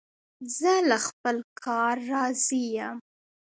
زه 0.57 0.73
له 0.89 0.97
خپل 1.07 1.37
کار 1.65 1.95
راضي 2.13 2.63
یم. 2.77 2.97